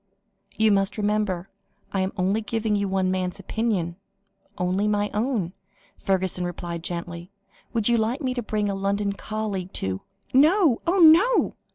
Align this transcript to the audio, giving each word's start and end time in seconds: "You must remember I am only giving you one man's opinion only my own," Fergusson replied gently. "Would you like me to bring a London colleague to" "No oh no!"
"You 0.57 0.71
must 0.71 0.97
remember 0.97 1.47
I 1.93 2.01
am 2.01 2.11
only 2.17 2.41
giving 2.41 2.75
you 2.75 2.87
one 2.87 3.11
man's 3.11 3.39
opinion 3.39 3.97
only 4.57 4.87
my 4.87 5.11
own," 5.13 5.53
Fergusson 5.99 6.43
replied 6.43 6.81
gently. 6.81 7.29
"Would 7.73 7.87
you 7.87 7.97
like 7.97 8.19
me 8.19 8.33
to 8.33 8.41
bring 8.41 8.67
a 8.67 8.73
London 8.73 9.13
colleague 9.13 9.71
to" 9.73 10.01
"No 10.33 10.81
oh 10.87 10.97
no!" 10.97 11.55